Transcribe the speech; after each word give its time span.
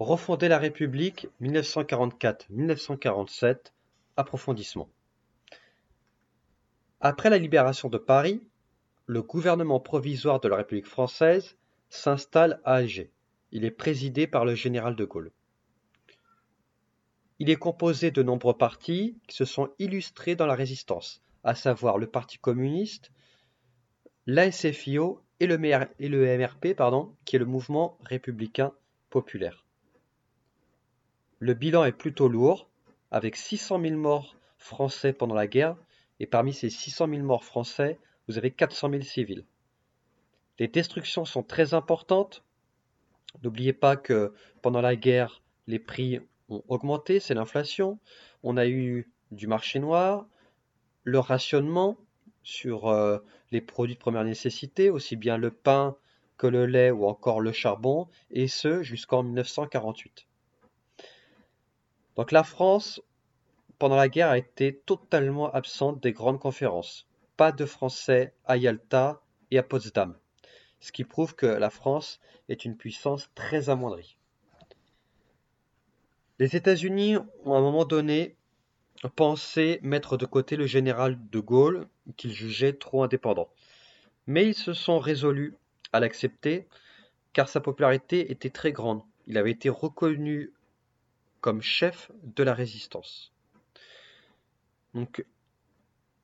Refonder 0.00 0.48
la 0.48 0.58
République 0.58 1.28
1944-1947, 1.42 3.72
approfondissement. 4.16 4.88
Après 7.02 7.28
la 7.28 7.36
libération 7.36 7.90
de 7.90 7.98
Paris, 7.98 8.40
le 9.04 9.20
gouvernement 9.20 9.78
provisoire 9.78 10.40
de 10.40 10.48
la 10.48 10.56
République 10.56 10.86
française 10.86 11.58
s'installe 11.90 12.62
à 12.64 12.76
Alger. 12.76 13.10
Il 13.52 13.66
est 13.66 13.70
présidé 13.70 14.26
par 14.26 14.46
le 14.46 14.54
général 14.54 14.96
de 14.96 15.04
Gaulle. 15.04 15.32
Il 17.38 17.50
est 17.50 17.56
composé 17.56 18.10
de 18.10 18.22
nombreux 18.22 18.56
partis 18.56 19.18
qui 19.28 19.36
se 19.36 19.44
sont 19.44 19.68
illustrés 19.78 20.34
dans 20.34 20.46
la 20.46 20.54
résistance, 20.54 21.20
à 21.44 21.54
savoir 21.54 21.98
le 21.98 22.06
Parti 22.06 22.38
communiste, 22.38 23.12
l'ASFIO 24.24 25.20
et 25.40 25.46
le, 25.46 25.58
MRP, 25.58 26.74
pardon, 26.74 27.14
qui 27.26 27.36
est 27.36 27.38
le 27.38 27.44
mouvement 27.44 27.98
républicain 28.02 28.72
populaire. 29.10 29.66
Le 31.42 31.54
bilan 31.54 31.84
est 31.84 31.92
plutôt 31.92 32.28
lourd, 32.28 32.68
avec 33.10 33.34
600 33.34 33.80
000 33.80 33.96
morts 33.96 34.36
français 34.58 35.14
pendant 35.14 35.34
la 35.34 35.46
guerre, 35.46 35.74
et 36.18 36.26
parmi 36.26 36.52
ces 36.52 36.68
600 36.68 37.08
000 37.08 37.22
morts 37.22 37.44
français, 37.44 37.98
vous 38.28 38.36
avez 38.36 38.50
400 38.50 38.90
000 38.90 39.02
civils. 39.02 39.46
Les 40.58 40.68
destructions 40.68 41.24
sont 41.24 41.42
très 41.42 41.72
importantes. 41.72 42.44
N'oubliez 43.42 43.72
pas 43.72 43.96
que 43.96 44.34
pendant 44.60 44.82
la 44.82 44.96
guerre, 44.96 45.40
les 45.66 45.78
prix 45.78 46.20
ont 46.50 46.62
augmenté, 46.68 47.20
c'est 47.20 47.32
l'inflation. 47.32 47.98
On 48.42 48.58
a 48.58 48.66
eu 48.66 49.10
du 49.30 49.46
marché 49.46 49.78
noir, 49.78 50.26
le 51.04 51.20
rationnement 51.20 51.96
sur 52.42 52.88
euh, 52.88 53.16
les 53.50 53.62
produits 53.62 53.94
de 53.94 54.00
première 54.00 54.24
nécessité, 54.24 54.90
aussi 54.90 55.16
bien 55.16 55.38
le 55.38 55.50
pain 55.50 55.96
que 56.36 56.46
le 56.46 56.66
lait 56.66 56.90
ou 56.90 57.06
encore 57.06 57.40
le 57.40 57.52
charbon, 57.52 58.08
et 58.30 58.46
ce 58.46 58.82
jusqu'en 58.82 59.22
1948. 59.22 60.26
Donc 62.16 62.32
la 62.32 62.42
France, 62.42 63.00
pendant 63.78 63.96
la 63.96 64.08
guerre, 64.08 64.30
a 64.30 64.38
été 64.38 64.76
totalement 64.86 65.50
absente 65.52 66.02
des 66.02 66.12
grandes 66.12 66.40
conférences. 66.40 67.06
Pas 67.36 67.52
de 67.52 67.64
Français 67.64 68.34
à 68.44 68.56
Yalta 68.56 69.22
et 69.50 69.58
à 69.58 69.62
Potsdam, 69.62 70.16
ce 70.80 70.92
qui 70.92 71.04
prouve 71.04 71.34
que 71.34 71.46
la 71.46 71.70
France 71.70 72.20
est 72.48 72.64
une 72.64 72.76
puissance 72.76 73.30
très 73.34 73.70
amoindrie. 73.70 74.16
Les 76.38 76.56
États-Unis 76.56 77.16
ont 77.44 77.54
à 77.54 77.58
un 77.58 77.62
moment 77.62 77.84
donné 77.84 78.36
pensé 79.08 79.78
mettre 79.82 80.16
de 80.16 80.26
côté 80.26 80.56
le 80.56 80.66
général 80.66 81.18
de 81.30 81.40
Gaulle, 81.40 81.86
qu'ils 82.16 82.32
jugeaient 82.32 82.74
trop 82.74 83.02
indépendant. 83.02 83.48
Mais 84.26 84.46
ils 84.46 84.54
se 84.54 84.72
sont 84.72 84.98
résolus 84.98 85.54
à 85.92 86.00
l'accepter, 86.00 86.66
car 87.32 87.48
sa 87.48 87.60
popularité 87.60 88.30
était 88.30 88.50
très 88.50 88.72
grande. 88.72 89.02
Il 89.26 89.38
avait 89.38 89.50
été 89.50 89.68
reconnu 89.68 90.52
comme 91.40 91.62
chef 91.62 92.10
de 92.22 92.42
la 92.42 92.54
résistance. 92.54 93.32
Donc, 94.94 95.24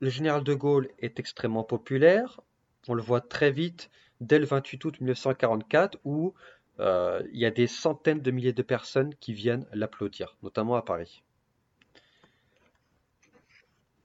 le 0.00 0.10
général 0.10 0.44
de 0.44 0.54
Gaulle 0.54 0.88
est 0.98 1.18
extrêmement 1.18 1.64
populaire. 1.64 2.40
On 2.88 2.94
le 2.94 3.02
voit 3.02 3.20
très 3.20 3.50
vite 3.50 3.90
dès 4.20 4.38
le 4.38 4.46
28 4.46 4.84
août 4.84 5.00
1944 5.00 5.98
où 6.04 6.34
euh, 6.80 7.22
il 7.32 7.40
y 7.40 7.46
a 7.46 7.50
des 7.50 7.66
centaines 7.66 8.20
de 8.20 8.30
milliers 8.30 8.52
de 8.52 8.62
personnes 8.62 9.14
qui 9.16 9.32
viennent 9.32 9.66
l'applaudir, 9.72 10.36
notamment 10.42 10.76
à 10.76 10.82
Paris. 10.82 11.22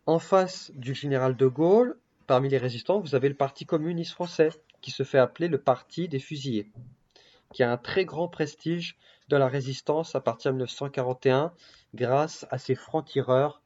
En 0.06 0.20
face 0.20 0.72
du 0.74 0.94
général 0.94 1.38
de 1.38 1.48
Gaulle, 1.48 1.98
parmi 2.28 2.50
les 2.50 2.58
résistants, 2.58 3.00
vous 3.00 3.16
avez 3.16 3.30
le 3.30 3.36
Parti 3.36 3.66
communiste 3.66 4.12
français, 4.12 4.50
qui 4.82 4.92
se 4.92 5.04
fait 5.04 5.18
appeler 5.18 5.48
le 5.48 5.58
Parti 5.58 6.10
des 6.10 6.20
fusillés, 6.20 6.70
qui 7.54 7.64
a 7.64 7.72
un 7.72 7.78
très 7.78 8.04
grand 8.04 8.28
prestige 8.28 8.98
de 9.30 9.38
la 9.38 9.48
résistance 9.48 10.16
à 10.16 10.22
partir 10.22 10.52
de 10.52 10.58
1941 10.58 11.54
grâce 11.94 12.46
à 12.52 12.58
ses 12.58 12.76
francs-tireurs 12.76 13.62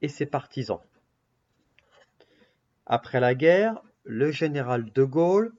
et 0.00 0.08
ses 0.08 0.26
partisans. 0.26 0.80
Après 2.86 3.20
la 3.20 3.34
guerre, 3.34 3.82
le 4.04 4.30
général 4.30 4.90
de 4.92 5.04
Gaulle 5.04 5.52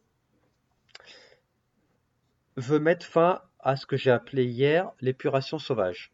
veut 2.55 2.79
mettre 2.79 3.05
fin 3.05 3.41
à 3.59 3.75
ce 3.75 3.85
que 3.85 3.97
j'ai 3.97 4.11
appelé 4.11 4.45
hier 4.45 4.91
l'épuration 5.01 5.59
sauvage. 5.59 6.11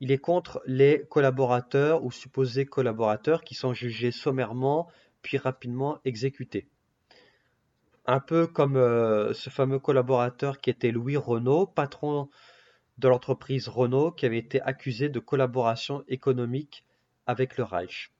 Il 0.00 0.10
est 0.10 0.18
contre 0.18 0.62
les 0.66 1.04
collaborateurs 1.08 2.02
ou 2.02 2.10
supposés 2.10 2.66
collaborateurs 2.66 3.44
qui 3.44 3.54
sont 3.54 3.74
jugés 3.74 4.10
sommairement 4.10 4.88
puis 5.22 5.38
rapidement 5.38 6.00
exécutés. 6.04 6.66
Un 8.06 8.20
peu 8.20 8.46
comme 8.46 8.76
euh, 8.76 9.32
ce 9.32 9.50
fameux 9.50 9.78
collaborateur 9.78 10.60
qui 10.60 10.70
était 10.70 10.90
Louis 10.90 11.16
Renault, 11.16 11.66
patron 11.66 12.28
de 12.98 13.08
l'entreprise 13.08 13.68
Renault, 13.68 14.10
qui 14.10 14.26
avait 14.26 14.38
été 14.38 14.60
accusé 14.60 15.08
de 15.08 15.20
collaboration 15.20 16.04
économique 16.08 16.84
avec 17.26 17.56
le 17.56 17.64
Reich. 17.64 18.12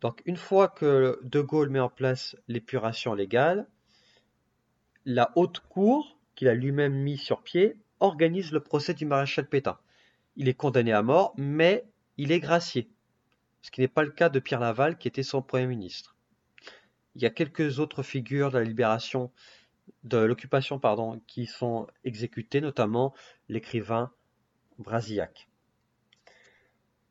Donc 0.00 0.22
une 0.24 0.36
fois 0.36 0.68
que 0.68 1.20
De 1.22 1.40
Gaulle 1.40 1.70
met 1.70 1.80
en 1.80 1.88
place 1.88 2.36
l'épuration 2.48 3.14
légale, 3.14 3.68
la 5.04 5.30
haute 5.36 5.60
cour, 5.68 6.18
qu'il 6.34 6.48
a 6.48 6.54
lui-même 6.54 6.94
mis 6.94 7.18
sur 7.18 7.42
pied, 7.42 7.76
organise 8.00 8.52
le 8.52 8.60
procès 8.60 8.94
du 8.94 9.06
maréchal 9.06 9.48
Pétain. 9.48 9.78
Il 10.36 10.48
est 10.48 10.54
condamné 10.54 10.92
à 10.92 11.02
mort, 11.02 11.34
mais 11.36 11.84
il 12.16 12.32
est 12.32 12.40
gracié, 12.40 12.90
ce 13.60 13.70
qui 13.70 13.80
n'est 13.80 13.88
pas 13.88 14.02
le 14.02 14.10
cas 14.10 14.28
de 14.28 14.40
Pierre 14.40 14.60
Laval, 14.60 14.96
qui 14.96 15.08
était 15.08 15.22
son 15.22 15.42
Premier 15.42 15.66
ministre. 15.66 16.16
Il 17.14 17.22
y 17.22 17.26
a 17.26 17.30
quelques 17.30 17.78
autres 17.78 18.02
figures 18.02 18.50
de 18.50 18.58
la 18.58 18.64
libération, 18.64 19.30
de 20.04 20.18
l'occupation, 20.18 20.80
qui 21.26 21.46
sont 21.46 21.86
exécutées, 22.04 22.60
notamment 22.60 23.14
l'écrivain 23.48 24.10
Brasillac. 24.78 25.48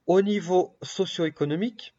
Au 0.07 0.21
niveau 0.21 0.75
socio-économique, 0.81 1.93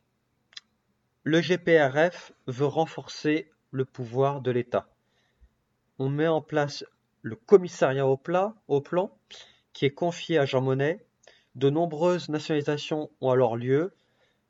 le 1.23 1.41
GPRF 1.41 2.33
veut 2.47 2.67
renforcer 2.67 3.51
le 3.71 3.85
pouvoir 3.85 4.41
de 4.41 4.51
l'État. 4.51 4.89
On 5.99 6.09
met 6.09 6.27
en 6.27 6.43
place 6.43 6.85
le 7.23 7.37
commissariat 7.37 8.07
au 8.07 8.17
plan, 8.17 9.19
qui 9.73 9.87
est 9.87 9.95
confié 9.95 10.39
à 10.39 10.45
Jean 10.45 10.61
Monnet. 10.61 11.07
De 11.55 11.71
nombreuses 11.71 12.29
nationalisations 12.29 13.11
ont 13.21 13.31
alors 13.31 13.57
lieu, 13.57 13.95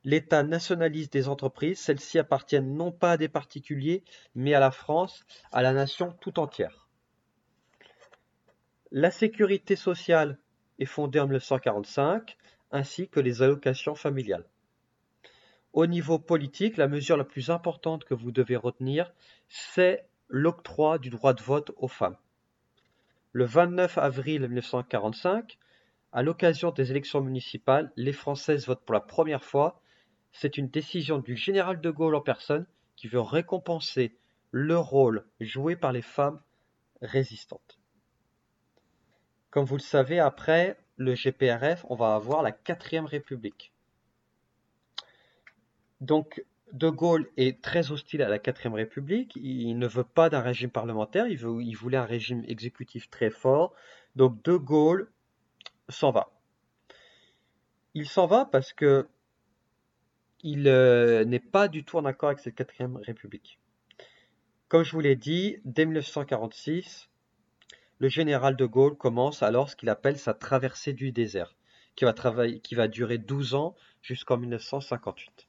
L'État 0.04 0.42
nationalise 0.42 1.10
des 1.10 1.28
entreprises, 1.28 1.78
celles-ci 1.78 2.18
appartiennent 2.18 2.74
non 2.74 2.90
pas 2.90 3.12
à 3.12 3.16
des 3.16 3.28
particuliers, 3.28 4.02
mais 4.34 4.52
à 4.54 4.60
la 4.60 4.72
France, 4.72 5.24
à 5.52 5.62
la 5.62 5.72
nation 5.72 6.12
tout 6.20 6.40
entière. 6.40 6.88
La 8.90 9.10
sécurité 9.10 9.76
sociale 9.76 10.38
est 10.78 10.86
fondée 10.86 11.20
en 11.20 11.24
1945, 11.24 12.36
ainsi 12.72 13.08
que 13.08 13.20
les 13.20 13.42
allocations 13.42 13.94
familiales. 13.94 14.46
Au 15.72 15.86
niveau 15.86 16.18
politique, 16.18 16.76
la 16.76 16.88
mesure 16.88 17.16
la 17.16 17.24
plus 17.24 17.50
importante 17.50 18.04
que 18.04 18.14
vous 18.14 18.32
devez 18.32 18.56
retenir, 18.56 19.12
c'est 19.48 20.06
l'octroi 20.28 20.98
du 20.98 21.10
droit 21.10 21.32
de 21.32 21.42
vote 21.42 21.70
aux 21.76 21.88
femmes. 21.88 22.16
Le 23.32 23.44
29 23.44 23.96
avril 23.98 24.42
1945, 24.42 25.58
à 26.12 26.22
l'occasion 26.22 26.72
des 26.72 26.90
élections 26.90 27.22
municipales, 27.22 27.92
les 27.96 28.12
Françaises 28.12 28.66
votent 28.66 28.84
pour 28.84 28.94
la 28.94 29.00
première 29.00 29.44
fois 29.44 29.81
c'est 30.32 30.56
une 30.56 30.68
décision 30.68 31.18
du 31.18 31.36
général 31.36 31.80
de 31.80 31.90
Gaulle 31.90 32.14
en 32.14 32.20
personne 32.20 32.66
qui 32.96 33.08
veut 33.08 33.20
récompenser 33.20 34.16
le 34.50 34.78
rôle 34.78 35.24
joué 35.40 35.76
par 35.76 35.92
les 35.92 36.02
femmes 36.02 36.40
résistantes. 37.00 37.78
Comme 39.50 39.64
vous 39.64 39.76
le 39.76 39.82
savez, 39.82 40.18
après 40.18 40.78
le 40.96 41.14
GPRF, 41.14 41.84
on 41.88 41.94
va 41.94 42.14
avoir 42.14 42.42
la 42.42 42.52
quatrième 42.52 43.06
république. 43.06 43.72
Donc, 46.00 46.44
De 46.72 46.88
Gaulle 46.88 47.28
est 47.36 47.62
très 47.62 47.92
hostile 47.92 48.22
à 48.22 48.28
la 48.28 48.38
quatrième 48.38 48.74
république. 48.74 49.36
Il 49.36 49.78
ne 49.78 49.86
veut 49.86 50.04
pas 50.04 50.30
d'un 50.30 50.40
régime 50.40 50.70
parlementaire, 50.70 51.26
il, 51.26 51.40
il 51.40 51.74
voulait 51.74 51.98
un 51.98 52.04
régime 52.04 52.44
exécutif 52.48 53.10
très 53.10 53.30
fort. 53.30 53.74
Donc, 54.16 54.42
De 54.42 54.56
Gaulle 54.56 55.10
s'en 55.88 56.10
va. 56.10 56.30
Il 57.94 58.08
s'en 58.08 58.26
va 58.26 58.46
parce 58.46 58.72
que 58.72 59.06
il 60.42 60.68
euh, 60.68 61.24
n'est 61.24 61.38
pas 61.38 61.68
du 61.68 61.84
tout 61.84 61.98
en 61.98 62.04
accord 62.04 62.30
avec 62.30 62.40
cette 62.40 62.54
quatrième 62.54 62.96
république. 62.96 63.58
Comme 64.68 64.84
je 64.84 64.92
vous 64.92 65.00
l'ai 65.00 65.16
dit, 65.16 65.58
dès 65.64 65.84
1946, 65.84 67.08
le 67.98 68.08
général 68.08 68.56
de 68.56 68.64
Gaulle 68.66 68.96
commence 68.96 69.42
alors 69.42 69.70
ce 69.70 69.76
qu'il 69.76 69.88
appelle 69.88 70.18
sa 70.18 70.34
traversée 70.34 70.92
du 70.92 71.12
désert, 71.12 71.54
qui 71.94 72.04
va, 72.74 72.88
durer 72.88 73.18
12 73.18 73.54
ans 73.54 73.76
jusqu'en 74.00 74.38
1958. 74.38 75.46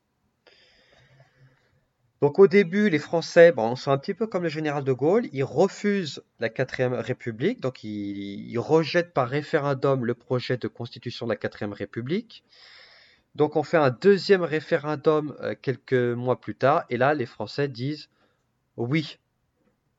Donc 2.21 2.39
au 2.39 2.47
début, 2.47 2.89
les 2.89 2.99
Français 2.99 3.51
bon, 3.51 3.75
sont 3.75 3.91
un 3.91 3.97
petit 3.97 4.13
peu 4.13 4.27
comme 4.27 4.43
le 4.43 4.49
général 4.49 4.83
de 4.83 4.93
Gaulle, 4.93 5.27
ils 5.33 5.43
refusent 5.43 6.23
la 6.39 6.49
quatrième 6.49 6.93
république, 6.93 7.59
donc 7.59 7.83
ils, 7.83 8.49
ils 8.49 8.59
rejettent 8.59 9.13
par 9.13 9.27
référendum 9.27 10.05
le 10.05 10.13
projet 10.13 10.57
de 10.57 10.67
constitution 10.67 11.25
de 11.25 11.31
la 11.31 11.37
quatrième 11.37 11.73
république. 11.73 12.45
Donc 13.35 13.55
on 13.55 13.63
fait 13.63 13.77
un 13.77 13.89
deuxième 13.89 14.43
référendum 14.43 15.35
euh, 15.41 15.55
quelques 15.59 15.93
mois 15.93 16.39
plus 16.39 16.55
tard, 16.55 16.85
et 16.89 16.97
là 16.97 17.13
les 17.13 17.25
Français 17.25 17.67
disent 17.67 18.09
oui, 18.77 19.17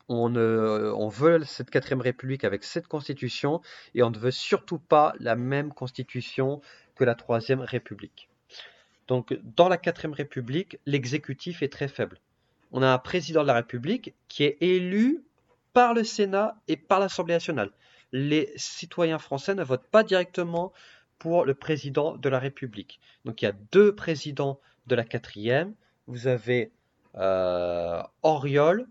On, 0.09 0.37
on 0.37 1.09
veut 1.09 1.45
cette 1.45 1.71
quatrième 1.71 2.03
république 2.03 2.45
avec 2.45 2.63
cette 2.65 2.87
constitution 2.89 3.63
et 3.95 4.03
on 4.03 4.11
ne 4.11 4.19
veut 4.19 4.33
surtout 4.33 4.79
pas 4.79 5.15
la 5.19 5.35
même 5.35 5.73
constitution 5.73 6.61
que 6.95 7.05
la 7.05 7.15
troisième 7.15 7.61
république. 7.61 8.29
Donc 9.09 9.35
dans 9.57 9.69
la 9.69 9.79
quatrième 9.79 10.13
république, 10.13 10.79
l'exécutif 10.85 11.63
est 11.63 11.73
très 11.73 11.89
faible. 11.89 12.19
On 12.73 12.83
a 12.83 12.89
un 12.89 12.99
président 12.99 13.43
de 13.43 13.47
la 13.47 13.55
république 13.55 14.15
qui 14.29 14.45
est 14.45 14.59
élu 14.61 15.25
par 15.73 15.95
le 15.95 16.05
Sénat 16.05 16.57
et 16.69 16.77
par 16.77 17.01
l'Assemblée 17.01 17.35
nationale. 17.35 17.71
Les 18.13 18.53
citoyens 18.57 19.19
français 19.19 19.55
ne 19.55 19.65
votent 19.65 19.91
pas 19.91 20.05
directement 20.05 20.73
pour 21.25 21.47
le 21.47 21.55
président 21.55 22.19
de 22.19 22.29
la 22.29 22.39
République. 22.39 23.01
Donc 23.25 23.41
il 23.41 23.47
y 23.47 23.49
a 23.49 23.55
deux 23.73 23.95
présidents 23.95 24.61
de 24.87 24.95
la 24.95 25.05
quatrième. 25.05 25.75
Vous 26.07 26.27
avez 26.27 26.71
euh, 27.15 28.03
Oriol 28.23 28.87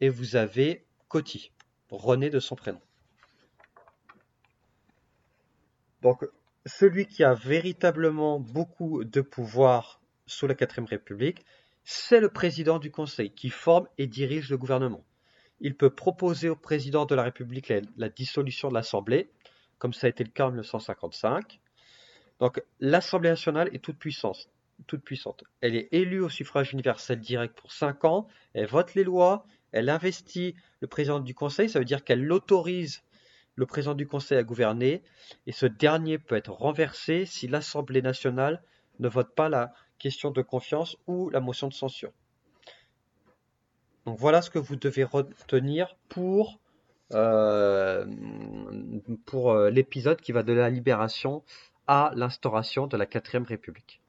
et 0.00 0.08
vous 0.08 0.34
avez 0.36 0.86
Coty, 1.08 1.52
René 1.90 2.30
de 2.30 2.40
son 2.40 2.56
prénom. 2.56 2.80
Donc 6.00 6.26
celui 6.64 7.04
qui 7.06 7.22
a 7.22 7.34
véritablement 7.34 8.40
beaucoup 8.40 9.04
de 9.04 9.20
pouvoir 9.20 10.00
sous 10.26 10.46
la 10.46 10.54
quatrième 10.54 10.88
République, 10.88 11.44
c'est 11.84 12.20
le 12.20 12.30
président 12.30 12.78
du 12.78 12.90
Conseil 12.90 13.30
qui 13.30 13.50
forme 13.50 13.88
et 13.98 14.06
dirige 14.06 14.48
le 14.48 14.56
gouvernement. 14.56 15.04
Il 15.60 15.76
peut 15.76 15.90
proposer 15.90 16.48
au 16.48 16.56
président 16.56 17.04
de 17.04 17.14
la 17.14 17.24
République 17.24 17.70
la, 17.98 18.08
dissolution 18.08 18.70
de 18.70 18.74
l'Assemblée, 18.74 19.30
comme 19.76 19.92
ça 19.92 20.06
a 20.06 20.10
été 20.10 20.24
le 20.24 20.30
cas 20.30 20.46
en 20.46 20.48
1955. 20.48 21.60
Donc 22.40 22.62
l'Assemblée 22.80 23.30
nationale 23.30 23.70
est 23.72 23.82
toute 23.82 23.98
puissante, 23.98 24.48
toute 24.86 25.02
puissante. 25.02 25.44
Elle 25.60 25.76
est 25.76 25.88
élue 25.92 26.20
au 26.20 26.28
suffrage 26.28 26.72
universel 26.72 27.20
direct 27.20 27.56
pour 27.56 27.72
5 27.72 28.04
ans, 28.04 28.26
elle 28.54 28.66
vote 28.66 28.94
les 28.94 29.04
lois, 29.04 29.46
elle 29.72 29.88
investit 29.88 30.54
le 30.80 30.86
président 30.86 31.20
du 31.20 31.34
Conseil, 31.34 31.68
ça 31.68 31.78
veut 31.78 31.84
dire 31.84 32.04
qu'elle 32.04 32.30
autorise 32.32 33.02
le 33.56 33.66
président 33.66 33.94
du 33.94 34.06
Conseil 34.06 34.38
à 34.38 34.42
gouverner, 34.42 35.02
et 35.46 35.52
ce 35.52 35.66
dernier 35.66 36.18
peut 36.18 36.34
être 36.34 36.50
renversé 36.50 37.24
si 37.24 37.46
l'Assemblée 37.46 38.02
nationale 38.02 38.62
ne 38.98 39.08
vote 39.08 39.34
pas 39.34 39.48
la 39.48 39.72
question 39.98 40.30
de 40.30 40.42
confiance 40.42 40.96
ou 41.06 41.30
la 41.30 41.40
motion 41.40 41.68
de 41.68 41.74
censure. 41.74 42.12
Donc 44.06 44.18
voilà 44.18 44.42
ce 44.42 44.50
que 44.50 44.58
vous 44.58 44.76
devez 44.76 45.04
retenir 45.04 45.96
pour, 46.08 46.60
euh, 47.12 48.04
pour 49.24 49.52
euh, 49.52 49.70
l'épisode 49.70 50.20
qui 50.20 50.32
va 50.32 50.42
de 50.42 50.52
la 50.52 50.68
libération 50.68 51.42
à 51.86 52.12
l'instauration 52.14 52.86
de 52.86 52.96
la 52.96 53.06
quatrième 53.06 53.44
république. 53.44 54.03